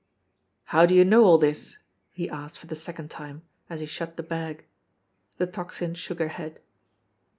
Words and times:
"How 0.63 0.87
do 0.87 0.95
you 0.95 1.05
know 1.05 1.25
all 1.25 1.37
this?" 1.37 1.77
he 2.11 2.27
asked 2.27 2.57
for 2.57 2.65
the 2.65 2.75
second 2.75 3.11
time, 3.11 3.43
as 3.69 3.81
he 3.81 3.85
shut 3.85 4.17
the 4.17 4.23
bag. 4.23 4.65
The 5.37 5.45
Tocsin 5.45 5.93
shook 5.93 6.17
her 6.17 6.27
head. 6.29 6.59